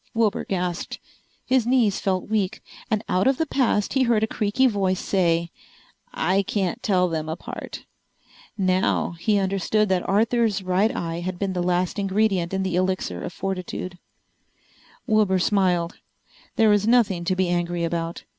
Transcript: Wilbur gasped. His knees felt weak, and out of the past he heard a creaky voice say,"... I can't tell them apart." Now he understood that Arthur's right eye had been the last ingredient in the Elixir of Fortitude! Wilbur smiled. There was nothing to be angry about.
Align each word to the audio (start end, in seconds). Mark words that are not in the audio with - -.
Wilbur 0.15 0.45
gasped. 0.45 0.97
His 1.45 1.67
knees 1.67 1.99
felt 1.99 2.27
weak, 2.27 2.63
and 2.89 3.03
out 3.07 3.27
of 3.27 3.37
the 3.37 3.45
past 3.45 3.93
he 3.93 4.01
heard 4.01 4.23
a 4.23 4.25
creaky 4.27 4.65
voice 4.65 4.99
say,"... 4.99 5.51
I 6.31 6.41
can't 6.41 6.81
tell 6.81 7.07
them 7.07 7.29
apart." 7.29 7.85
Now 8.57 9.11
he 9.19 9.37
understood 9.37 9.89
that 9.89 10.09
Arthur's 10.09 10.63
right 10.63 10.89
eye 10.95 11.19
had 11.19 11.37
been 11.37 11.53
the 11.53 11.61
last 11.61 11.99
ingredient 11.99 12.51
in 12.51 12.63
the 12.63 12.75
Elixir 12.75 13.21
of 13.21 13.31
Fortitude! 13.31 13.99
Wilbur 15.05 15.37
smiled. 15.37 15.99
There 16.55 16.69
was 16.69 16.87
nothing 16.87 17.23
to 17.25 17.35
be 17.35 17.49
angry 17.49 17.83
about. 17.83 18.23